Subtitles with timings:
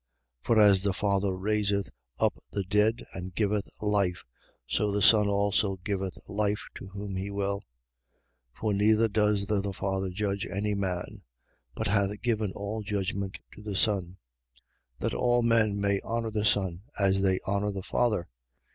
[0.45, 0.45] 5:21.
[0.47, 4.23] For as the Father raiseth up the dead and giveth life:
[4.65, 7.59] so the Son also giveth life to whom he will.
[7.59, 7.63] 5:22.
[8.59, 11.21] For neither does the Father judge any man:
[11.75, 14.17] but hath given all judgment to the Son.
[14.99, 14.99] 5:23.
[15.01, 18.27] That all men may honour the Son, as they honour the Father.